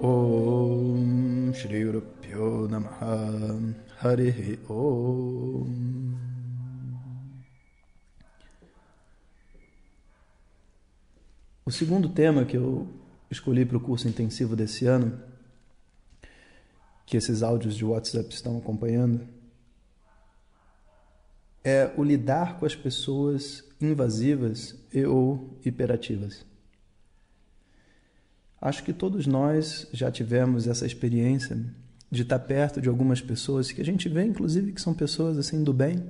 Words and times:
Om 0.00 1.52
Shri 1.52 1.84
Guru 1.84 2.68
Namaha 2.68 3.58
Harihi 4.00 4.60
Om 4.68 6.27
O 11.68 11.70
segundo 11.70 12.08
tema 12.08 12.46
que 12.46 12.56
eu 12.56 12.88
escolhi 13.30 13.62
para 13.62 13.76
o 13.76 13.80
curso 13.80 14.08
intensivo 14.08 14.56
desse 14.56 14.86
ano, 14.86 15.20
que 17.04 17.14
esses 17.14 17.42
áudios 17.42 17.76
de 17.76 17.84
WhatsApp 17.84 18.32
estão 18.32 18.56
acompanhando, 18.56 19.20
é 21.62 21.92
o 21.94 22.02
lidar 22.02 22.58
com 22.58 22.64
as 22.64 22.74
pessoas 22.74 23.62
invasivas 23.78 24.76
e 24.94 25.04
ou 25.04 25.58
hiperativas. 25.62 26.42
Acho 28.58 28.82
que 28.82 28.94
todos 28.94 29.26
nós 29.26 29.86
já 29.92 30.10
tivemos 30.10 30.66
essa 30.66 30.86
experiência 30.86 31.62
de 32.10 32.22
estar 32.22 32.38
perto 32.38 32.80
de 32.80 32.88
algumas 32.88 33.20
pessoas 33.20 33.70
que 33.70 33.82
a 33.82 33.84
gente 33.84 34.08
vê, 34.08 34.24
inclusive, 34.24 34.72
que 34.72 34.80
são 34.80 34.94
pessoas 34.94 35.36
assim 35.36 35.62
do 35.62 35.74
bem 35.74 36.02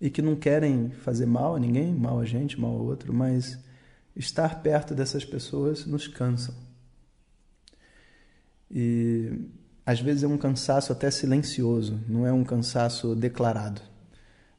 e 0.00 0.08
que 0.08 0.22
não 0.22 0.36
querem 0.36 0.90
fazer 0.90 1.26
mal 1.26 1.56
a 1.56 1.58
ninguém, 1.58 1.92
mal 1.92 2.20
a 2.20 2.24
gente, 2.24 2.60
mal 2.60 2.70
a 2.70 2.82
outro, 2.82 3.12
mas 3.12 3.58
estar 4.16 4.62
perto 4.62 4.94
dessas 4.94 5.24
pessoas 5.24 5.86
nos 5.86 6.06
cansam. 6.06 6.54
E 8.70 9.32
às 9.84 10.00
vezes 10.00 10.22
é 10.22 10.28
um 10.28 10.38
cansaço 10.38 10.92
até 10.92 11.10
silencioso, 11.10 12.00
não 12.08 12.26
é 12.26 12.32
um 12.32 12.44
cansaço 12.44 13.14
declarado. 13.14 13.80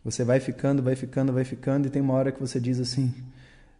Você 0.04 0.24
vai 0.24 0.40
ficando, 0.40 0.84
vai 0.84 0.96
ficando, 0.96 1.32
vai 1.32 1.46
ficando 1.46 1.88
e 1.88 1.90
tem 1.90 2.02
uma 2.02 2.14
hora 2.14 2.32
que 2.32 2.40
você 2.40 2.60
diz 2.60 2.80
assim: 2.80 3.14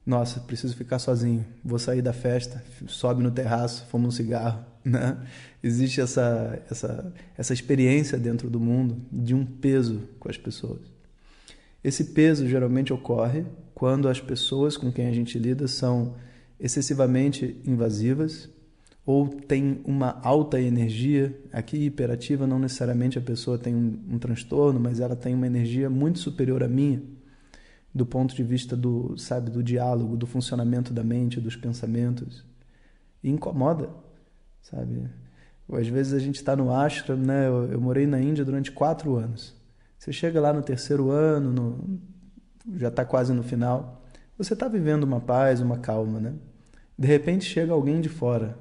"Nossa, 0.06 0.40
preciso 0.40 0.76
ficar 0.76 1.00
sozinho. 1.00 1.46
Vou 1.64 1.78
sair 1.78 2.02
da 2.02 2.14
festa, 2.14 2.64
sobe 2.88 3.22
no 3.22 3.30
terraço, 3.30 3.86
fuma 3.88 4.08
um 4.08 4.12
cigarro", 4.12 4.64
né? 4.86 5.18
Existe 5.62 6.00
essa 6.00 6.62
essa 6.72 7.14
essa 7.38 7.54
experiência 7.54 8.18
dentro 8.18 8.50
do 8.50 8.60
mundo 8.60 9.02
de 9.12 9.36
um 9.36 9.46
peso 9.46 10.08
com 10.20 10.30
as 10.30 10.38
pessoas. 10.38 10.82
Esse 11.84 12.06
peso 12.06 12.48
geralmente 12.48 12.94
ocorre 12.94 13.46
quando 13.74 14.08
as 14.08 14.20
pessoas 14.20 14.78
com 14.78 14.92
quem 14.92 15.08
a 15.08 15.12
gente 15.12 15.38
lida 15.38 15.68
são 15.68 16.16
excessivamente 16.60 17.60
invasivas 17.66 18.50
ou 19.06 19.28
tem 19.28 19.82
uma 19.86 20.20
alta 20.22 20.60
energia. 20.60 21.38
Aqui, 21.52 21.78
hiperativa, 21.78 22.48
não 22.48 22.58
necessariamente 22.58 23.18
a 23.18 23.22
pessoa 23.22 23.58
tem 23.58 23.76
um, 23.76 24.00
um, 24.12 24.20
transtorno, 24.20 24.80
mas 24.80 25.00
ela 25.00 25.16
tem 25.16 25.36
uma 25.36 25.48
energia 25.48 25.90
muito 25.90 26.20
superior 26.20 26.64
à 26.64 26.68
minha, 26.68 27.02
do 27.94 28.06
ponto 28.06 28.34
de 28.34 28.44
vista 28.44 28.76
do, 28.78 29.18
sabe, 29.18 29.52
do 29.52 29.62
diálogo, 29.62 30.16
do 30.16 30.26
funcionamento 30.26 30.94
da 30.94 31.04
mente, 31.04 31.42
dos 31.42 31.56
pensamentos. 31.56 32.46
E 33.22 33.30
incomoda, 33.30 33.90
sabe? 34.62 35.10
Às 35.72 35.88
vezes 35.88 36.14
a 36.14 36.20
gente 36.20 36.36
está 36.36 36.56
no 36.56 36.74
ashram, 36.74 37.18
né? 37.18 37.48
Eu, 37.48 37.72
eu 37.72 37.82
morei 37.82 38.06
na 38.06 38.20
Índia 38.20 38.44
durante 38.46 38.72
quatro 38.72 39.16
anos. 39.16 39.54
Você 39.98 40.12
chega 40.12 40.40
lá 40.40 40.52
no 40.52 40.62
terceiro 40.62 41.10
ano, 41.10 41.52
no, 41.52 42.00
já 42.78 42.88
está 42.88 43.04
quase 43.06 43.34
no 43.34 43.44
final, 43.44 44.02
você 44.38 44.54
está 44.54 44.68
vivendo 44.68 45.04
uma 45.04 45.20
paz, 45.20 45.62
uma 45.62 45.78
calma, 45.78 46.20
né? 46.20 46.34
De 46.98 47.08
repente 47.08 47.46
chega 47.46 47.74
alguém 47.74 48.02
de 48.02 48.10
fora 48.10 48.58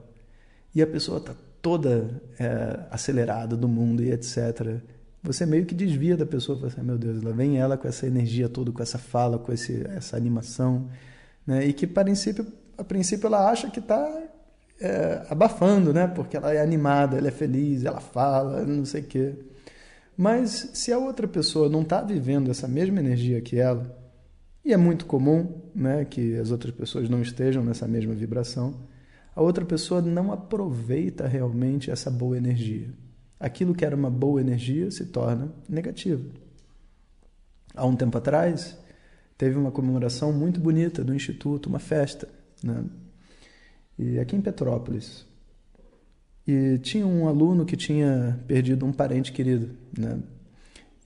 e 0.74 0.82
a 0.82 0.86
pessoa 0.86 1.18
está 1.18 1.34
toda 1.60 2.20
é, 2.38 2.80
acelerada 2.90 3.56
do 3.56 3.68
mundo 3.68 4.02
e 4.02 4.10
etc. 4.10 4.80
Você 5.22 5.46
meio 5.46 5.64
que 5.64 5.74
desvia 5.74 6.16
da 6.16 6.26
pessoa, 6.26 6.58
fala 6.58 6.72
assim, 6.72 6.82
meu 6.82 6.98
Deus, 6.98 7.22
lá 7.22 7.30
vem 7.30 7.58
ela 7.58 7.76
com 7.76 7.86
essa 7.86 8.06
energia 8.06 8.48
toda, 8.48 8.72
com 8.72 8.82
essa 8.82 8.98
fala, 8.98 9.38
com 9.38 9.52
esse, 9.52 9.86
essa 9.90 10.16
animação, 10.16 10.88
né? 11.46 11.64
E 11.64 11.72
que 11.72 11.86
a 11.86 12.04
princípio, 12.04 12.46
a 12.76 12.84
princípio 12.84 13.28
ela 13.28 13.48
acha 13.48 13.70
que 13.70 13.78
está 13.78 14.22
é, 14.80 15.24
abafando, 15.30 15.92
né? 15.92 16.08
Porque 16.08 16.36
ela 16.36 16.52
é 16.52 16.60
animada, 16.60 17.16
ela 17.16 17.28
é 17.28 17.30
feliz, 17.30 17.84
ela 17.84 18.00
fala, 18.00 18.62
não 18.64 18.84
sei 18.84 19.02
o 19.02 19.04
quê. 19.04 19.34
Mas 20.16 20.70
se 20.74 20.92
a 20.92 20.98
outra 20.98 21.26
pessoa 21.28 21.68
não 21.68 21.82
está 21.82 22.02
vivendo 22.02 22.50
essa 22.50 22.68
mesma 22.68 22.98
energia 22.98 23.40
que 23.40 23.58
ela, 23.58 24.01
e 24.64 24.72
é 24.72 24.76
muito 24.76 25.06
comum 25.06 25.60
né, 25.74 26.04
que 26.04 26.36
as 26.36 26.50
outras 26.50 26.74
pessoas 26.74 27.08
não 27.08 27.20
estejam 27.20 27.64
nessa 27.64 27.88
mesma 27.88 28.14
vibração, 28.14 28.86
a 29.34 29.42
outra 29.42 29.64
pessoa 29.64 30.00
não 30.00 30.32
aproveita 30.32 31.26
realmente 31.26 31.90
essa 31.90 32.10
boa 32.10 32.36
energia. 32.36 32.90
Aquilo 33.40 33.74
que 33.74 33.84
era 33.84 33.96
uma 33.96 34.10
boa 34.10 34.40
energia 34.40 34.90
se 34.90 35.06
torna 35.06 35.52
negativo. 35.68 36.30
Há 37.74 37.84
um 37.86 37.96
tempo 37.96 38.16
atrás, 38.18 38.78
teve 39.36 39.56
uma 39.56 39.72
comemoração 39.72 40.32
muito 40.32 40.60
bonita 40.60 41.02
do 41.02 41.14
Instituto, 41.14 41.68
uma 41.68 41.78
festa, 41.78 42.28
né? 42.62 42.84
e 43.98 44.18
aqui 44.18 44.36
em 44.36 44.40
Petrópolis. 44.40 45.26
E 46.46 46.78
tinha 46.78 47.06
um 47.06 47.26
aluno 47.26 47.64
que 47.64 47.76
tinha 47.76 48.38
perdido 48.46 48.84
um 48.84 48.92
parente 48.92 49.32
querido, 49.32 49.70
né? 49.96 50.20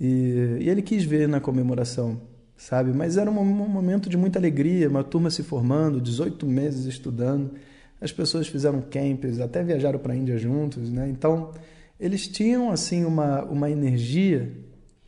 E, 0.01 0.59
e 0.61 0.69
ele 0.69 0.83
quis 0.83 1.05
ver 1.05 1.29
na 1.29 1.41
comemoração, 1.41 2.21
sabe? 2.57 2.93
Mas 2.93 3.17
era 3.17 3.31
um, 3.31 3.39
um, 3.39 3.69
momento 3.69 4.09
de 4.09 4.17
muita 4.17 4.39
alegria, 4.39 4.89
uma 4.89 5.05
turma 5.05 5.31
se 5.31 5.43
formando, 5.43 6.01
18 6.01 6.47
meses 6.47 6.87
estudando. 6.87 7.53
As 8.01 8.13
pessoas 8.13 8.49
fizeram 8.49 8.81
camps, 8.81 9.41
até 9.41 9.63
viajaram 9.63 9.99
para 9.99 10.13
a 10.13 10.17
Índia 10.17 10.39
juntos, 10.39 10.91
né? 10.91 11.09
Então, 11.09 11.51
eles 11.99 12.29
tinham 12.29 12.71
assim 12.71 13.05
uma, 13.05 13.43
uma 13.45 13.71
energia, 13.71 14.53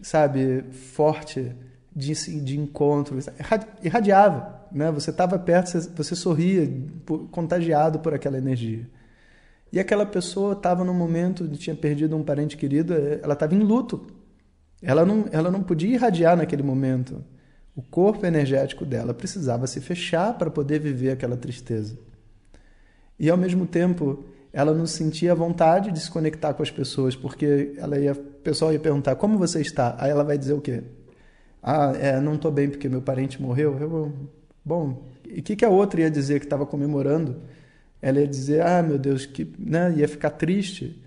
sabe, 0.00 0.64
forte 0.72 1.52
de, 1.94 2.12
de 2.40 2.58
encontro, 2.58 3.18
irradiava, 3.82 4.66
né? 4.72 4.90
Você 4.92 5.10
estava 5.10 5.38
perto, 5.38 5.68
você, 5.68 5.80
você 5.90 6.14
sorria, 6.14 6.70
contagiado 7.30 7.98
por 7.98 8.14
aquela 8.14 8.38
energia. 8.38 8.88
E 9.70 9.78
aquela 9.78 10.06
pessoa 10.06 10.54
estava 10.54 10.82
num 10.82 10.94
momento 10.94 11.46
tinha 11.48 11.76
perdido 11.76 12.16
um 12.16 12.22
parente 12.22 12.56
querido, 12.56 12.94
eh, 12.94 13.20
ela 13.22 13.34
estava 13.34 13.54
em 13.54 13.58
luto. 13.58 14.06
Ela 14.82 15.04
não, 15.04 15.26
ela 15.30 15.50
não 15.50 15.62
podia 15.62 15.94
irradiar 15.94 16.36
naquele 16.36 16.62
momento. 16.62 17.22
O 17.78 17.82
corpo 17.82 18.26
energético 18.26 18.84
dela 18.84 19.14
precisava 19.14 19.64
se 19.68 19.80
fechar 19.80 20.36
para 20.36 20.50
poder 20.50 20.80
viver 20.80 21.12
aquela 21.12 21.36
tristeza. 21.36 21.96
E 23.16 23.30
ao 23.30 23.36
mesmo 23.36 23.68
tempo, 23.68 24.24
ela 24.52 24.74
não 24.74 24.84
sentia 24.84 25.32
vontade 25.32 25.92
de 25.92 26.00
se 26.00 26.10
conectar 26.10 26.52
com 26.54 26.62
as 26.64 26.72
pessoas, 26.72 27.14
porque 27.14 27.74
ela 27.78 27.96
ia, 27.96 28.14
o 28.14 28.16
pessoal 28.16 28.72
ia 28.72 28.80
perguntar: 28.80 29.14
"Como 29.14 29.38
você 29.38 29.60
está?". 29.60 29.94
Aí 30.00 30.10
ela 30.10 30.24
vai 30.24 30.36
dizer 30.36 30.54
o 30.54 30.60
quê? 30.60 30.82
"Ah, 31.62 31.92
é, 31.96 32.20
não 32.20 32.34
estou 32.34 32.50
bem 32.50 32.68
porque 32.68 32.88
meu 32.88 33.00
parente 33.00 33.40
morreu". 33.40 33.78
Eu, 33.78 34.12
bom, 34.64 35.04
e 35.24 35.38
o 35.38 35.42
que, 35.44 35.54
que 35.54 35.64
a 35.64 35.68
outra 35.68 36.00
ia 36.00 36.10
dizer 36.10 36.40
que 36.40 36.46
estava 36.46 36.66
comemorando? 36.66 37.36
Ela 38.02 38.18
ia 38.18 38.26
dizer, 38.26 38.60
ah, 38.60 38.82
meu 38.82 38.98
Deus, 38.98 39.24
que 39.24 39.54
né? 39.56 39.94
ia 39.96 40.08
ficar 40.08 40.30
triste. 40.30 41.00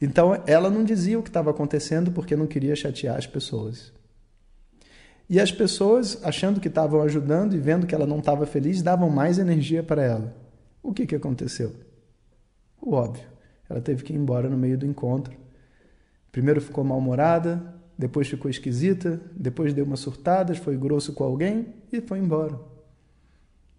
Então 0.00 0.40
ela 0.46 0.70
não 0.70 0.84
dizia 0.84 1.18
o 1.18 1.22
que 1.22 1.30
estava 1.30 1.50
acontecendo 1.50 2.12
porque 2.12 2.36
não 2.36 2.46
queria 2.46 2.76
chatear 2.76 3.16
as 3.16 3.26
pessoas. 3.26 3.95
E 5.28 5.40
as 5.40 5.50
pessoas, 5.50 6.20
achando 6.22 6.60
que 6.60 6.68
estavam 6.68 7.02
ajudando 7.02 7.54
e 7.54 7.58
vendo 7.58 7.86
que 7.86 7.94
ela 7.94 8.06
não 8.06 8.20
estava 8.20 8.46
feliz, 8.46 8.82
davam 8.82 9.10
mais 9.10 9.38
energia 9.38 9.82
para 9.82 10.02
ela. 10.02 10.36
O 10.82 10.92
que, 10.92 11.06
que 11.06 11.16
aconteceu? 11.16 11.74
O 12.80 12.92
óbvio. 12.92 13.24
Ela 13.68 13.80
teve 13.80 14.04
que 14.04 14.12
ir 14.12 14.16
embora 14.16 14.48
no 14.48 14.56
meio 14.56 14.78
do 14.78 14.86
encontro. 14.86 15.36
Primeiro 16.30 16.60
ficou 16.60 16.84
mal-humorada, 16.84 17.74
depois 17.98 18.28
ficou 18.28 18.48
esquisita, 18.48 19.20
depois 19.34 19.74
deu 19.74 19.84
umas 19.84 20.00
surtadas, 20.00 20.58
foi 20.58 20.76
grosso 20.76 21.12
com 21.12 21.24
alguém 21.24 21.74
e 21.92 22.00
foi 22.00 22.18
embora. 22.18 22.60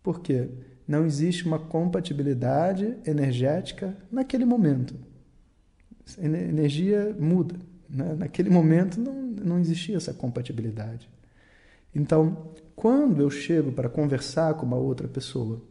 Por 0.04 0.20
quê? 0.20 0.50
não 0.88 1.06
existe 1.06 1.46
uma 1.46 1.60
compatibilidade 1.60 2.96
energética 3.06 3.96
naquele 4.10 4.46
momento. 4.46 4.96
Energia 6.18 7.14
muda. 7.20 7.56
Né? 7.90 8.16
Naquele 8.18 8.50
momento 8.50 9.00
não, 9.00 9.14
não 9.14 9.60
existia 9.60 9.98
essa 9.98 10.14
compatibilidade. 10.14 11.10
Então, 11.94 12.52
quando 12.76 13.22
eu 13.22 13.30
chego 13.30 13.72
para 13.72 13.90
conversar 13.90 14.54
com 14.54 14.66
uma 14.66 14.78
outra 14.78 15.08
pessoa, 15.08 15.62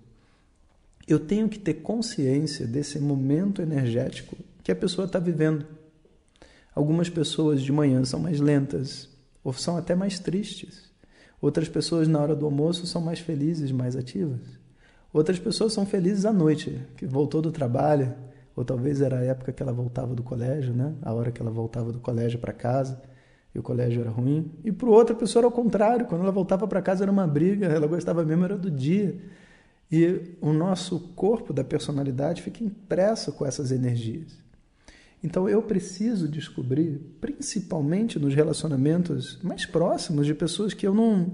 eu 1.06 1.20
tenho 1.20 1.48
que 1.48 1.58
ter 1.58 1.74
consciência 1.74 2.66
desse 2.66 2.98
momento 2.98 3.62
energético 3.62 4.36
que 4.62 4.72
a 4.72 4.76
pessoa 4.76 5.06
está 5.06 5.18
vivendo. 5.18 5.64
Algumas 6.74 7.08
pessoas 7.08 7.62
de 7.62 7.70
manhã 7.70 8.04
são 8.04 8.18
mais 8.18 8.40
lentas, 8.40 9.08
ou 9.44 9.52
são 9.52 9.76
até 9.76 9.94
mais 9.94 10.18
tristes. 10.18 10.90
Outras 11.40 11.68
pessoas, 11.68 12.08
na 12.08 12.20
hora 12.20 12.34
do 12.34 12.44
almoço, 12.44 12.86
são 12.86 13.00
mais 13.00 13.20
felizes, 13.20 13.70
mais 13.70 13.94
ativas. 13.94 14.40
Outras 15.12 15.38
pessoas 15.38 15.72
são 15.72 15.86
felizes 15.86 16.26
à 16.26 16.32
noite, 16.32 16.82
que 16.96 17.06
voltou 17.06 17.40
do 17.40 17.52
trabalho, 17.52 18.12
ou 18.56 18.64
talvez 18.64 19.00
era 19.00 19.18
a 19.18 19.22
época 19.22 19.52
que 19.52 19.62
ela 19.62 19.72
voltava 19.72 20.14
do 20.14 20.22
colégio, 20.22 20.74
né? 20.74 20.94
A 21.02 21.12
hora 21.12 21.30
que 21.30 21.40
ela 21.40 21.50
voltava 21.50 21.92
do 21.92 22.00
colégio 22.00 22.38
para 22.38 22.52
casa. 22.52 23.00
O 23.58 23.62
colégio 23.62 24.00
era 24.00 24.10
ruim. 24.10 24.50
E 24.64 24.72
para 24.72 24.88
outra 24.88 25.14
pessoa 25.14 25.40
era 25.40 25.48
o 25.48 25.52
contrário, 25.52 26.06
quando 26.06 26.22
ela 26.22 26.32
voltava 26.32 26.66
para 26.66 26.82
casa 26.82 27.04
era 27.04 27.10
uma 27.10 27.26
briga, 27.26 27.66
ela 27.66 27.86
gostava 27.86 28.24
mesmo 28.24 28.44
era 28.44 28.56
do 28.56 28.70
dia. 28.70 29.16
E 29.90 30.36
o 30.40 30.52
nosso 30.52 30.98
corpo 31.14 31.52
da 31.52 31.62
personalidade 31.62 32.42
fica 32.42 32.64
impresso 32.64 33.32
com 33.32 33.46
essas 33.46 33.70
energias. 33.70 34.38
Então 35.22 35.48
eu 35.48 35.62
preciso 35.62 36.28
descobrir, 36.28 37.00
principalmente 37.20 38.18
nos 38.18 38.34
relacionamentos 38.34 39.40
mais 39.42 39.64
próximos 39.64 40.26
de 40.26 40.34
pessoas 40.34 40.74
que 40.74 40.86
eu 40.86 40.94
não, 40.94 41.32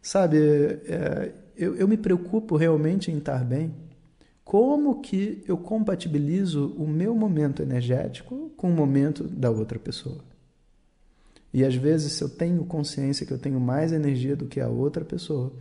sabe, 0.00 0.38
é, 0.38 1.32
eu, 1.56 1.74
eu 1.76 1.88
me 1.88 1.96
preocupo 1.96 2.56
realmente 2.56 3.10
em 3.10 3.18
estar 3.18 3.44
bem. 3.44 3.74
Como 4.44 5.00
que 5.00 5.42
eu 5.48 5.56
compatibilizo 5.56 6.74
o 6.78 6.86
meu 6.86 7.14
momento 7.14 7.62
energético 7.62 8.50
com 8.56 8.70
o 8.70 8.74
momento 8.74 9.24
da 9.24 9.50
outra 9.50 9.78
pessoa? 9.78 10.33
E 11.54 11.64
às 11.64 11.76
vezes, 11.76 12.14
se 12.14 12.24
eu 12.24 12.28
tenho 12.28 12.64
consciência 12.64 13.24
que 13.24 13.32
eu 13.32 13.38
tenho 13.38 13.60
mais 13.60 13.92
energia 13.92 14.34
do 14.34 14.46
que 14.46 14.60
a 14.60 14.66
outra 14.66 15.04
pessoa, 15.04 15.52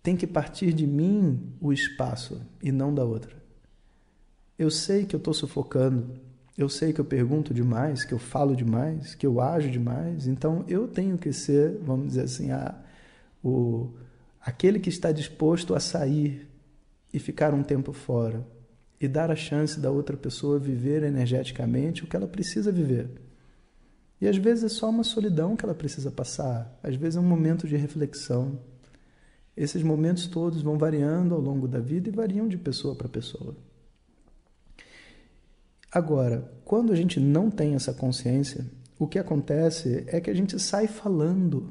tem 0.00 0.16
que 0.16 0.28
partir 0.28 0.72
de 0.72 0.86
mim 0.86 1.52
o 1.60 1.72
espaço 1.72 2.40
e 2.62 2.70
não 2.70 2.94
da 2.94 3.04
outra. 3.04 3.34
Eu 4.56 4.70
sei 4.70 5.06
que 5.06 5.16
eu 5.16 5.18
estou 5.18 5.34
sufocando, 5.34 6.20
eu 6.56 6.68
sei 6.68 6.92
que 6.92 7.00
eu 7.00 7.04
pergunto 7.04 7.52
demais, 7.52 8.04
que 8.04 8.14
eu 8.14 8.18
falo 8.18 8.54
demais, 8.54 9.16
que 9.16 9.26
eu 9.26 9.40
ajo 9.40 9.68
demais, 9.68 10.28
então 10.28 10.64
eu 10.68 10.86
tenho 10.86 11.18
que 11.18 11.32
ser, 11.32 11.76
vamos 11.82 12.06
dizer 12.10 12.22
assim, 12.22 12.52
a, 12.52 12.80
o, 13.42 13.90
aquele 14.40 14.78
que 14.78 14.88
está 14.88 15.10
disposto 15.10 15.74
a 15.74 15.80
sair 15.80 16.48
e 17.12 17.18
ficar 17.18 17.52
um 17.52 17.64
tempo 17.64 17.92
fora 17.92 18.46
e 19.00 19.08
dar 19.08 19.32
a 19.32 19.36
chance 19.36 19.80
da 19.80 19.90
outra 19.90 20.16
pessoa 20.16 20.60
viver 20.60 21.02
energeticamente 21.02 22.04
o 22.04 22.06
que 22.06 22.14
ela 22.14 22.28
precisa 22.28 22.70
viver. 22.70 23.24
E 24.24 24.26
às 24.26 24.38
vezes 24.38 24.64
é 24.64 24.68
só 24.70 24.88
uma 24.88 25.04
solidão 25.04 25.54
que 25.54 25.66
ela 25.66 25.74
precisa 25.74 26.10
passar, 26.10 26.78
às 26.82 26.96
vezes 26.96 27.16
é 27.16 27.20
um 27.20 27.28
momento 27.28 27.68
de 27.68 27.76
reflexão. 27.76 28.58
Esses 29.54 29.82
momentos 29.82 30.26
todos 30.26 30.62
vão 30.62 30.78
variando 30.78 31.34
ao 31.34 31.40
longo 31.42 31.68
da 31.68 31.78
vida 31.78 32.08
e 32.08 32.10
variam 32.10 32.48
de 32.48 32.56
pessoa 32.56 32.94
para 32.94 33.06
pessoa. 33.06 33.54
Agora, 35.92 36.50
quando 36.64 36.90
a 36.90 36.96
gente 36.96 37.20
não 37.20 37.50
tem 37.50 37.74
essa 37.74 37.92
consciência, 37.92 38.64
o 38.98 39.06
que 39.06 39.18
acontece 39.18 40.04
é 40.06 40.18
que 40.22 40.30
a 40.30 40.34
gente 40.34 40.58
sai 40.58 40.86
falando, 40.86 41.70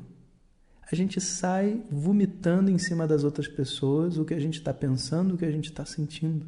a 0.92 0.94
gente 0.94 1.20
sai 1.20 1.82
vomitando 1.90 2.70
em 2.70 2.78
cima 2.78 3.08
das 3.08 3.24
outras 3.24 3.48
pessoas 3.48 4.20
o 4.20 4.26
que 4.26 4.36
a 4.36 4.40
gente 4.40 4.60
está 4.60 4.72
pensando, 4.72 5.34
o 5.34 5.38
que 5.40 5.46
a 5.46 5.52
gente 5.52 5.72
está 5.72 5.88
sentindo, 5.88 6.46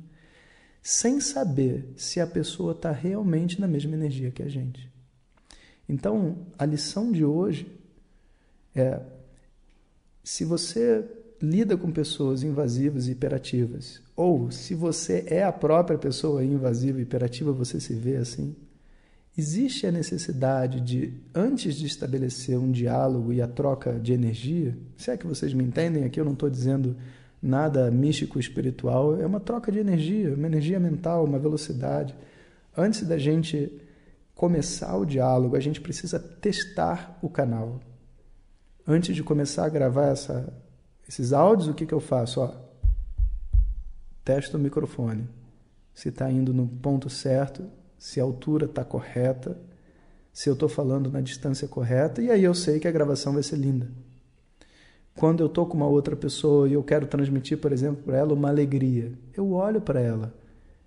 sem 0.83 1.19
saber 1.19 1.91
se 1.97 2.19
a 2.19 2.27
pessoa 2.27 2.73
está 2.73 2.91
realmente 2.91 3.59
na 3.59 3.67
mesma 3.67 3.95
energia 3.95 4.29
que 4.29 4.43
a 4.43 4.47
gente. 4.47 4.93
Então, 5.87 6.37
a 6.57 6.65
lição 6.65 7.11
de 7.11 7.23
hoje 7.23 7.67
é: 8.75 8.99
se 10.23 10.43
você 10.43 11.05
lida 11.41 11.77
com 11.77 11.91
pessoas 11.91 12.43
invasivas 12.43 13.07
e 13.07 13.11
hiperativas, 13.11 14.01
ou 14.15 14.49
se 14.51 14.73
você 14.73 15.25
é 15.27 15.43
a 15.43 15.51
própria 15.51 15.97
pessoa 15.97 16.43
invasiva 16.43 16.99
e 16.99 17.03
hiperativa, 17.03 17.51
você 17.51 17.79
se 17.79 17.93
vê 17.93 18.15
assim, 18.15 18.55
existe 19.37 19.85
a 19.85 19.91
necessidade 19.91 20.79
de, 20.79 21.13
antes 21.33 21.75
de 21.75 21.85
estabelecer 21.85 22.57
um 22.57 22.71
diálogo 22.71 23.33
e 23.33 23.41
a 23.41 23.47
troca 23.47 23.99
de 23.99 24.13
energia, 24.13 24.75
se 24.97 25.11
é 25.11 25.17
que 25.17 25.27
vocês 25.27 25.53
me 25.53 25.63
entendem 25.63 26.05
aqui, 26.05 26.19
eu 26.19 26.25
não 26.25 26.33
estou 26.33 26.49
dizendo 26.49 26.95
nada 27.41 27.91
místico 27.91 28.39
espiritual, 28.39 29.19
é 29.19 29.25
uma 29.25 29.39
troca 29.39 29.71
de 29.71 29.77
energia, 29.77 30.33
uma 30.33 30.47
energia 30.47 30.79
mental, 30.79 31.25
uma 31.25 31.37
velocidade. 31.37 32.15
Antes 32.75 33.03
da 33.03 33.17
gente 33.17 33.71
começar 34.35 34.95
o 34.97 35.05
diálogo, 35.05 35.55
a 35.55 35.59
gente 35.59 35.81
precisa 35.81 36.19
testar 36.19 37.17
o 37.21 37.29
canal. 37.29 37.79
Antes 38.85 39.15
de 39.15 39.23
começar 39.23 39.65
a 39.65 39.69
gravar 39.69 40.07
essa, 40.07 40.53
esses 41.07 41.33
áudios, 41.33 41.67
o 41.67 41.73
que, 41.73 41.85
que 41.85 41.93
eu 41.93 42.01
faço? 42.01 42.41
Ó, 42.41 42.53
testo 44.23 44.57
o 44.57 44.59
microfone. 44.59 45.27
Se 45.93 46.09
está 46.09 46.29
indo 46.29 46.53
no 46.53 46.67
ponto 46.67 47.09
certo, 47.09 47.65
se 47.97 48.19
a 48.19 48.23
altura 48.23 48.65
está 48.65 48.83
correta, 48.83 49.57
se 50.33 50.49
eu 50.49 50.53
estou 50.53 50.67
falando 50.67 51.09
na 51.09 51.21
distância 51.21 51.67
correta, 51.67 52.21
e 52.21 52.29
aí 52.29 52.43
eu 52.43 52.53
sei 52.53 52.79
que 52.79 52.87
a 52.87 52.91
gravação 52.91 53.33
vai 53.33 53.41
ser 53.41 53.55
linda. 53.55 53.89
Quando 55.15 55.39
eu 55.41 55.47
estou 55.47 55.65
com 55.65 55.77
uma 55.77 55.87
outra 55.87 56.13
pessoa 56.13 56.67
e 56.67 56.73
eu 56.73 56.83
quero 56.83 57.07
transmitir, 57.07 57.57
por 57.57 57.71
exemplo, 57.71 58.03
para 58.03 58.17
ela 58.17 58.33
uma 58.33 58.49
alegria, 58.49 59.13
eu 59.33 59.53
olho 59.53 59.79
para 59.79 60.01
ela. 60.01 60.33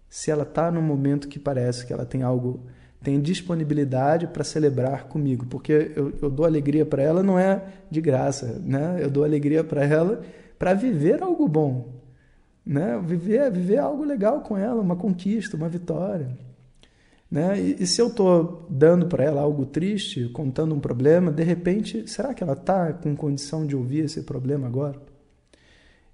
Se 0.07 0.31
ela 0.31 0.43
está 0.43 0.71
num 0.71 0.83
momento 0.83 1.29
que 1.29 1.39
parece 1.39 1.87
que 1.87 1.95
ela 1.95 2.05
tem 2.05 2.23
algo, 2.23 2.67
tem 3.03 3.21
disponibilidade 3.21 4.27
para 4.27 4.43
celebrar 4.43 5.05
comigo, 5.05 5.47
porque 5.47 5.93
eu, 5.95 6.13
eu 6.21 6.31
dou 6.31 6.45
alegria 6.45 6.85
para 6.85 7.03
ela 7.03 7.23
não 7.23 7.39
é 7.39 7.63
de 7.91 8.01
graça, 8.01 8.61
né? 8.65 8.99
Eu 9.01 9.11
dou 9.11 9.25
alegria 9.25 9.63
para 9.63 9.85
ela 9.85 10.23
para 10.59 10.75
viver 10.75 11.23
algo 11.23 11.47
bom, 11.47 11.95
né? 12.67 13.01
Viver, 13.05 13.51
viver 13.53 13.79
algo 13.79 14.03
legal 14.05 14.41
com 14.41 14.57
ela, 14.57 14.81
uma 14.81 14.97
conquista, 14.97 15.57
uma 15.57 15.69
vitória. 15.69 16.37
Né? 17.31 17.61
E, 17.61 17.83
e 17.83 17.87
se 17.87 18.01
eu 18.01 18.09
estou 18.09 18.67
dando 18.71 19.07
para 19.07 19.23
ela 19.23 19.43
algo 19.43 19.67
triste, 19.67 20.29
contando 20.31 20.75
um 20.75 20.81
problema, 20.81 21.31
de 21.31 21.43
repente, 21.43 22.09
será 22.09 22.33
que 22.33 22.43
ela 22.43 22.55
está 22.55 22.93
com 22.93 23.15
condição 23.15 23.67
de 23.67 23.77
ouvir 23.77 24.05
esse 24.05 24.23
problema 24.23 24.67
agora? 24.67 25.01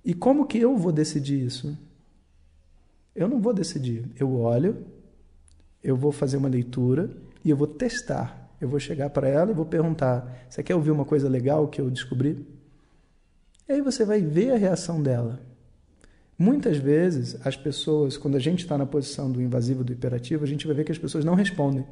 E 0.04 0.12
como 0.12 0.46
que 0.46 0.58
eu 0.58 0.76
vou 0.76 0.92
decidir 0.92 1.46
isso? 1.46 1.78
Eu 3.14 3.28
não 3.28 3.40
vou 3.40 3.54
decidir. 3.54 4.10
Eu 4.19 4.34
olho, 4.34 4.84
eu 5.84 5.94
vou 5.94 6.10
fazer 6.10 6.38
uma 6.38 6.48
leitura 6.48 7.10
e 7.44 7.50
eu 7.50 7.56
vou 7.56 7.66
testar. 7.66 8.50
Eu 8.58 8.69
vou 8.69 8.81
chegar 8.81 9.10
para 9.10 9.28
ela 9.28 9.50
e 9.50 9.54
vou 9.54 9.66
perguntar: 9.66 10.46
Você 10.48 10.62
quer 10.62 10.75
ouvir 10.75 10.90
uma 10.90 11.04
coisa 11.04 11.28
legal 11.28 11.69
que 11.69 11.81
eu 11.81 11.90
descobri? 11.90 12.46
E 13.69 13.72
aí 13.75 13.82
você 13.82 14.04
vai 14.04 14.22
ver 14.22 14.52
a 14.52 14.56
reação 14.56 15.02
dela. 15.02 15.40
Muitas 16.38 16.78
vezes, 16.78 17.36
as 17.46 17.56
pessoas, 17.56 18.16
quando 18.16 18.36
a 18.36 18.40
gente 18.40 18.60
está 18.60 18.76
na 18.76 18.86
posição 18.86 19.31
do 19.31 19.40
invasivo 19.40 19.84
do 19.84 19.92
hiperativo, 19.92 20.42
a 20.42 20.46
gente 20.46 20.66
vai 20.66 20.75
ver 20.75 20.84
que 20.84 20.90
as 20.90 20.98
pessoas 20.98 21.25
não 21.25 21.34
respondem. 21.34 21.86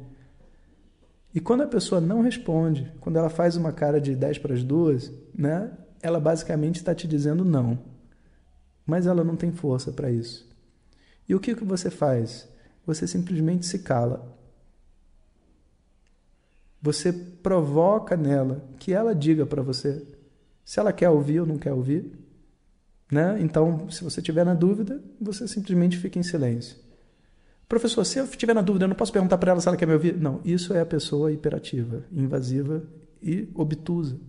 E 1.33 1.39
quando 1.39 1.61
a 1.61 1.67
pessoa 1.67 2.01
não 2.01 2.21
responde, 2.21 2.91
quando 2.99 3.17
ela 3.17 3.29
faz 3.29 3.55
uma 3.55 3.71
cara 3.71 4.01
de 4.01 4.15
10 4.15 4.39
para 4.39 4.53
as 4.53 4.63
duas, 4.63 5.11
né, 5.33 5.71
ela 6.01 6.19
basicamente 6.19 6.75
está 6.75 6.93
te 6.93 7.07
dizendo 7.07 7.45
não. 7.45 7.79
Mas 8.85 9.07
ela 9.07 9.23
não 9.23 9.35
tem 9.35 9.51
força 9.51 9.91
para 9.91 10.11
isso. 10.11 10.51
E 11.27 11.33
o 11.33 11.39
que, 11.39 11.55
que 11.55 11.63
você 11.63 11.89
faz? 11.89 12.47
Você 12.85 13.07
simplesmente 13.07 13.65
se 13.65 13.79
cala. 13.79 14.37
Você 16.81 17.13
provoca 17.13 18.17
nela 18.17 18.63
que 18.77 18.93
ela 18.93 19.15
diga 19.15 19.45
para 19.45 19.61
você 19.61 20.05
se 20.65 20.79
ela 20.79 20.91
quer 20.91 21.09
ouvir 21.09 21.39
ou 21.39 21.45
não 21.45 21.57
quer 21.57 21.71
ouvir. 21.71 22.11
Né? 23.11 23.37
Então, 23.41 23.89
se 23.89 24.03
você 24.03 24.21
tiver 24.21 24.43
na 24.43 24.53
dúvida, 24.53 25.01
você 25.19 25.47
simplesmente 25.47 25.97
fica 25.97 26.19
em 26.19 26.23
silêncio. 26.23 26.77
Professor, 27.69 28.03
se 28.05 28.19
eu 28.19 28.25
estiver 28.25 28.53
na 28.53 28.61
dúvida, 28.61 28.85
eu 28.85 28.89
não 28.89 28.95
posso 28.95 29.13
perguntar 29.13 29.37
para 29.37 29.51
ela 29.51 29.61
se 29.61 29.67
ela 29.67 29.77
quer 29.77 29.85
me 29.85 29.93
ouvir? 29.93 30.17
Não, 30.17 30.41
isso 30.43 30.73
é 30.73 30.81
a 30.81 30.85
pessoa 30.85 31.31
hiperativa, 31.31 32.03
invasiva 32.11 32.83
e 33.21 33.47
obtusa. 33.55 34.19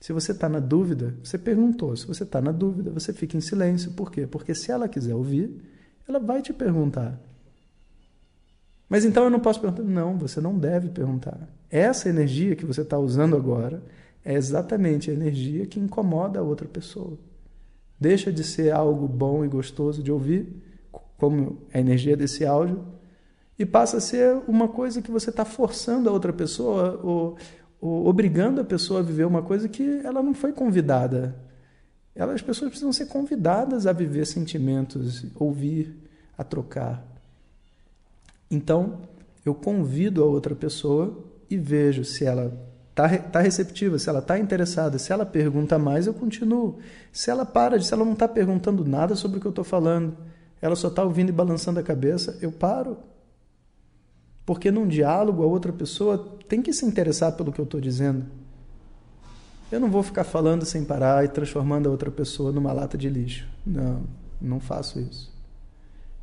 Se 0.00 0.12
você 0.12 0.32
está 0.32 0.48
na 0.48 0.60
dúvida, 0.60 1.16
você 1.24 1.38
perguntou. 1.38 1.96
Se 1.96 2.06
você 2.06 2.22
está 2.22 2.40
na 2.40 2.52
dúvida, 2.52 2.90
você 2.90 3.12
fica 3.12 3.36
em 3.36 3.40
silêncio. 3.40 3.92
Por 3.92 4.10
quê? 4.10 4.26
Porque 4.26 4.54
se 4.54 4.70
ela 4.70 4.88
quiser 4.88 5.14
ouvir, 5.14 5.50
ela 6.06 6.18
vai 6.18 6.42
te 6.42 6.52
perguntar. 6.52 7.18
Mas 8.88 9.04
então 9.04 9.24
eu 9.24 9.30
não 9.30 9.40
posso 9.40 9.60
perguntar? 9.60 9.82
Não, 9.82 10.16
você 10.16 10.40
não 10.40 10.56
deve 10.56 10.88
perguntar. 10.88 11.48
Essa 11.70 12.08
energia 12.08 12.54
que 12.54 12.64
você 12.64 12.82
está 12.82 12.98
usando 12.98 13.36
agora 13.36 13.82
é 14.24 14.34
exatamente 14.34 15.10
a 15.10 15.14
energia 15.14 15.66
que 15.66 15.80
incomoda 15.80 16.38
a 16.38 16.42
outra 16.42 16.66
pessoa. 16.66 17.18
Deixa 17.98 18.32
de 18.32 18.44
ser 18.44 18.72
algo 18.72 19.08
bom 19.08 19.44
e 19.44 19.48
gostoso 19.48 20.02
de 20.02 20.12
ouvir, 20.12 20.62
como 21.16 21.62
a 21.72 21.80
energia 21.80 22.16
desse 22.16 22.44
áudio, 22.44 22.84
e 23.58 23.64
passa 23.64 23.96
a 23.96 24.00
ser 24.00 24.36
uma 24.46 24.68
coisa 24.68 25.00
que 25.00 25.10
você 25.10 25.30
está 25.30 25.44
forçando 25.44 26.08
a 26.08 26.12
outra 26.12 26.32
pessoa, 26.32 27.00
ou, 27.02 27.36
ou, 27.80 28.06
obrigando 28.06 28.60
a 28.60 28.64
pessoa 28.64 29.00
a 29.00 29.02
viver 29.02 29.24
uma 29.24 29.42
coisa 29.42 29.68
que 29.68 30.00
ela 30.04 30.22
não 30.22 30.34
foi 30.34 30.52
convidada. 30.52 31.34
Ela, 32.14 32.34
as 32.34 32.42
pessoas 32.42 32.70
precisam 32.70 32.92
ser 32.92 33.06
convidadas 33.06 33.86
a 33.86 33.92
viver 33.92 34.26
sentimentos, 34.26 35.24
ouvir, 35.34 35.96
a 36.36 36.44
trocar. 36.44 37.15
Então, 38.50 39.00
eu 39.44 39.54
convido 39.54 40.22
a 40.22 40.26
outra 40.26 40.54
pessoa 40.54 41.24
e 41.48 41.56
vejo 41.56 42.04
se 42.04 42.24
ela 42.24 42.52
está 42.90 43.18
tá 43.18 43.40
receptiva, 43.40 43.98
se 43.98 44.08
ela 44.08 44.20
está 44.20 44.38
interessada, 44.38 44.98
se 44.98 45.12
ela 45.12 45.26
pergunta 45.26 45.78
mais, 45.78 46.06
eu 46.06 46.14
continuo. 46.14 46.78
Se 47.12 47.30
ela 47.30 47.44
para, 47.44 47.80
se 47.80 47.92
ela 47.92 48.04
não 48.04 48.14
está 48.14 48.26
perguntando 48.26 48.84
nada 48.84 49.14
sobre 49.14 49.38
o 49.38 49.40
que 49.40 49.46
eu 49.46 49.50
estou 49.50 49.64
falando, 49.64 50.16
ela 50.60 50.74
só 50.74 50.88
está 50.88 51.04
ouvindo 51.04 51.28
e 51.28 51.32
balançando 51.32 51.78
a 51.78 51.82
cabeça, 51.82 52.38
eu 52.40 52.50
paro. 52.50 52.96
Porque 54.46 54.70
num 54.70 54.86
diálogo, 54.86 55.42
a 55.42 55.46
outra 55.46 55.72
pessoa 55.72 56.38
tem 56.48 56.62
que 56.62 56.72
se 56.72 56.86
interessar 56.86 57.32
pelo 57.32 57.52
que 57.52 57.60
eu 57.60 57.64
estou 57.64 57.80
dizendo. 57.80 58.24
Eu 59.70 59.80
não 59.80 59.90
vou 59.90 60.02
ficar 60.02 60.24
falando 60.24 60.64
sem 60.64 60.84
parar 60.84 61.24
e 61.24 61.28
transformando 61.28 61.88
a 61.88 61.90
outra 61.90 62.10
pessoa 62.10 62.52
numa 62.52 62.72
lata 62.72 62.96
de 62.96 63.08
lixo. 63.08 63.46
Não, 63.66 64.04
não 64.40 64.60
faço 64.60 65.00
isso. 65.00 65.34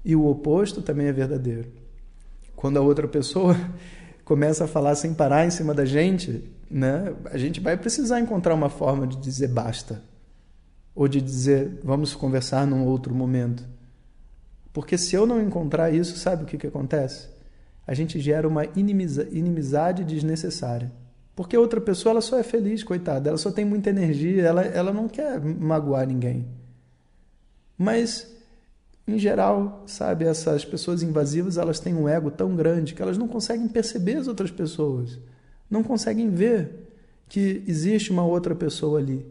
E 0.03 0.15
o 0.15 0.25
oposto 0.25 0.81
também 0.81 1.07
é 1.07 1.11
verdadeiro. 1.11 1.82
Quando 2.55 2.77
a 2.77 2.81
outra 2.81 3.07
pessoa 3.07 3.55
começa 4.23 4.65
a 4.65 4.67
falar 4.67 4.95
sem 4.95 5.13
parar 5.13 5.45
em 5.45 5.49
cima 5.49 5.73
da 5.73 5.85
gente, 5.85 6.49
né? 6.69 7.13
A 7.25 7.37
gente 7.37 7.59
vai 7.59 7.77
precisar 7.77 8.19
encontrar 8.19 8.53
uma 8.53 8.69
forma 8.69 9.05
de 9.05 9.17
dizer 9.17 9.47
basta 9.49 10.01
ou 10.95 11.07
de 11.07 11.21
dizer 11.21 11.79
vamos 11.83 12.13
conversar 12.13 12.65
num 12.65 12.85
outro 12.85 13.13
momento. 13.13 13.63
Porque 14.71 14.97
se 14.97 15.15
eu 15.15 15.25
não 15.25 15.41
encontrar 15.41 15.93
isso, 15.93 16.17
sabe 16.17 16.43
o 16.43 16.45
que, 16.45 16.57
que 16.57 16.67
acontece? 16.67 17.27
A 17.85 17.93
gente 17.93 18.19
gera 18.19 18.47
uma 18.47 18.65
inimizade 18.75 20.03
desnecessária. 20.03 20.91
Porque 21.35 21.57
outra 21.57 21.81
pessoa 21.81 22.11
ela 22.11 22.21
só 22.21 22.39
é 22.39 22.43
feliz, 22.43 22.83
coitada, 22.83 23.29
ela 23.29 23.37
só 23.37 23.51
tem 23.51 23.65
muita 23.65 23.89
energia, 23.89 24.43
ela, 24.43 24.63
ela 24.63 24.93
não 24.93 25.07
quer 25.07 25.39
magoar 25.41 26.07
ninguém. 26.07 26.47
Mas, 27.77 28.32
em 29.07 29.19
geral, 29.19 29.83
sabe, 29.85 30.25
essas 30.25 30.63
pessoas 30.63 31.03
invasivas 31.03 31.57
elas 31.57 31.79
têm 31.79 31.93
um 31.93 32.07
ego 32.07 32.31
tão 32.31 32.55
grande 32.55 32.93
que 32.93 33.01
elas 33.01 33.17
não 33.17 33.27
conseguem 33.27 33.67
perceber 33.67 34.15
as 34.15 34.27
outras 34.27 34.49
pessoas, 34.49 35.19
não 35.69 35.83
conseguem 35.83 36.29
ver 36.29 36.89
que 37.27 37.63
existe 37.67 38.11
uma 38.11 38.25
outra 38.25 38.55
pessoa 38.55 38.99
ali. 38.99 39.25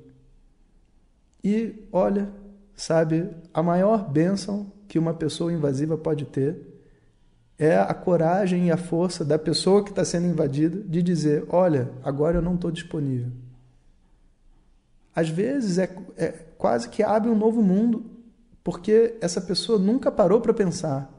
E 1.43 1.87
olha, 1.91 2.29
sabe, 2.77 3.29
a 3.53 3.63
maior 3.63 4.11
bênção 4.11 4.71
que 4.87 4.99
uma 4.99 5.15
pessoa 5.15 5.53
invasiva 5.53 5.97
pode 5.97 6.27
ter 6.27 6.73
é 7.59 7.77
a 7.79 7.95
coragem 7.95 8.67
e 8.67 8.71
a 8.71 8.77
força 8.77 9.25
da 9.25 9.39
pessoa 9.39 9.83
que 9.85 9.91
está 9.91 10.05
sendo 10.05 10.27
invadida 10.27 10.83
de 10.83 11.03
dizer: 11.03 11.45
olha, 11.49 11.91
agora 12.03 12.39
eu 12.39 12.43
não 12.43 12.57
estou 12.57 12.71
disponível. 12.71 13.31
Às 15.15 15.29
vezes 15.29 15.79
é, 15.79 15.89
é 16.17 16.29
quase 16.59 16.89
que 16.89 17.03
abre 17.03 17.31
um 17.31 17.37
novo 17.37 17.63
mundo, 17.63 18.05
porque 18.63 19.17
essa 19.21 19.41
pessoa 19.41 19.79
nunca 19.79 20.11
parou 20.11 20.41
para 20.41 20.55
pensar 20.55 21.11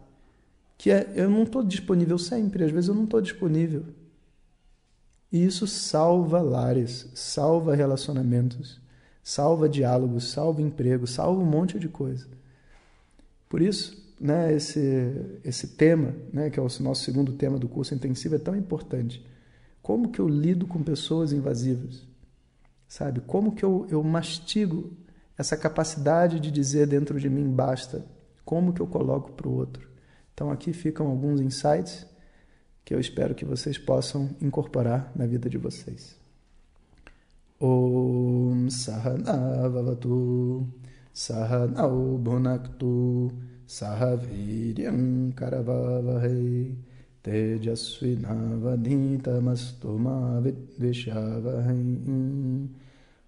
que 0.77 0.91
é, 0.91 1.11
eu 1.15 1.29
não 1.29 1.43
estou 1.43 1.63
disponível 1.63 2.17
sempre, 2.17 2.63
às 2.63 2.71
vezes 2.71 2.89
eu 2.89 2.95
não 2.95 3.05
estou 3.05 3.21
disponível. 3.21 3.85
E 5.31 5.43
isso 5.43 5.65
salva 5.65 6.41
lares, 6.41 7.09
salva 7.13 7.75
relacionamentos 7.75 8.81
salva 9.23 9.69
diálogos, 9.69 10.25
salva 10.25 10.61
emprego, 10.61 11.07
salva 11.07 11.41
um 11.41 11.45
monte 11.45 11.79
de 11.79 11.87
coisa. 11.87 12.27
Por 13.47 13.61
isso, 13.61 14.13
né, 14.19 14.53
esse, 14.53 15.39
esse 15.43 15.69
tema, 15.69 16.13
né, 16.31 16.49
que 16.49 16.59
é 16.59 16.61
o 16.61 16.67
nosso 16.81 17.03
segundo 17.03 17.31
tema 17.33 17.57
do 17.57 17.69
curso 17.69 17.95
intensivo, 17.95 18.35
é 18.35 18.39
tão 18.39 18.55
importante. 18.55 19.25
Como 19.81 20.09
que 20.09 20.19
eu 20.19 20.27
lido 20.27 20.67
com 20.67 20.83
pessoas 20.83 21.31
invasivas? 21.31 22.05
Sabe? 22.87 23.21
Como 23.21 23.55
que 23.55 23.63
eu, 23.63 23.87
eu 23.89 24.03
mastigo 24.03 24.91
essa 25.37 25.57
capacidade 25.57 26.39
de 26.39 26.51
dizer 26.51 26.87
dentro 26.87 27.19
de 27.19 27.29
mim 27.29 27.49
basta, 27.49 28.05
como 28.45 28.73
que 28.73 28.81
eu 28.81 28.87
coloco 28.87 29.31
para 29.31 29.47
o 29.47 29.55
outro. 29.55 29.89
Então 30.33 30.51
aqui 30.51 30.73
ficam 30.73 31.07
alguns 31.07 31.39
insights 31.41 32.05
que 32.83 32.93
eu 32.93 32.99
espero 32.99 33.33
que 33.33 33.45
vocês 33.45 33.77
possam 33.77 34.35
incorporar 34.41 35.11
na 35.15 35.25
vida 35.25 35.49
de 35.49 35.57
vocês. 35.57 36.17
Om 37.59 38.67
Sahaviryam 38.69 39.33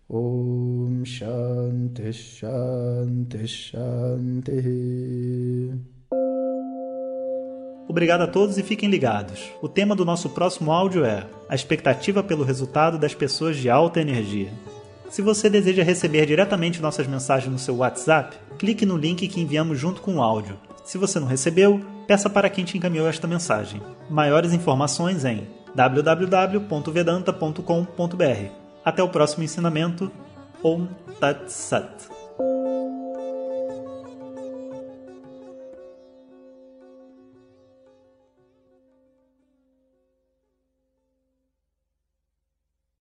Om 0.07 1.03
Shanti 1.03 2.13
Shanti 2.13 3.47
Shanti. 3.47 4.53
Obrigado 7.87 8.21
a 8.21 8.27
todos 8.27 8.59
e 8.59 8.63
fiquem 8.63 8.89
ligados. 8.89 9.51
O 9.61 9.67
tema 9.67 9.95
do 9.95 10.05
nosso 10.05 10.29
próximo 10.29 10.71
áudio 10.71 11.03
é 11.03 11.25
a 11.49 11.55
expectativa 11.55 12.21
pelo 12.21 12.43
resultado 12.43 12.99
das 12.99 13.15
pessoas 13.15 13.57
de 13.57 13.67
alta 13.69 13.99
energia. 13.99 14.53
Se 15.09 15.23
você 15.23 15.49
deseja 15.49 15.83
receber 15.83 16.27
diretamente 16.27 16.81
nossas 16.81 17.07
mensagens 17.07 17.51
no 17.51 17.57
seu 17.57 17.77
WhatsApp, 17.77 18.37
clique 18.59 18.85
no 18.85 18.97
link 18.97 19.27
que 19.27 19.41
enviamos 19.41 19.79
junto 19.79 20.01
com 20.01 20.17
o 20.17 20.21
áudio. 20.21 20.55
Se 20.83 20.99
você 20.99 21.19
não 21.19 21.27
recebeu, 21.27 21.81
peça 22.05 22.29
para 22.29 22.49
quem 22.49 22.63
te 22.63 22.77
encaminhou 22.77 23.07
esta 23.07 23.27
mensagem. 23.27 23.81
Maiores 24.09 24.53
informações 24.53 25.25
em 25.25 25.47
www.vedanta.com.br. 25.73 28.64
Até 28.85 29.01
o 29.01 29.09
próximo 29.09 29.43
ensinamento. 29.43 30.11
Om 30.63 30.87
Tat 31.19 31.49
Sat. 31.49 32.14